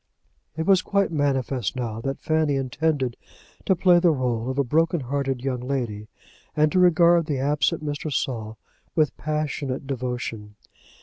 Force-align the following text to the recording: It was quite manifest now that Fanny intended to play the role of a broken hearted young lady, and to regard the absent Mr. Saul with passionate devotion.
It 0.57 0.65
was 0.65 0.81
quite 0.81 1.11
manifest 1.11 1.75
now 1.75 2.01
that 2.01 2.17
Fanny 2.23 2.55
intended 2.55 3.17
to 3.67 3.75
play 3.75 3.99
the 3.99 4.09
role 4.09 4.49
of 4.49 4.57
a 4.57 4.63
broken 4.63 5.01
hearted 5.01 5.41
young 5.43 5.59
lady, 5.61 6.07
and 6.55 6.71
to 6.71 6.79
regard 6.79 7.27
the 7.27 7.37
absent 7.37 7.85
Mr. 7.85 8.11
Saul 8.11 8.57
with 8.95 9.15
passionate 9.15 9.85
devotion. 9.85 10.55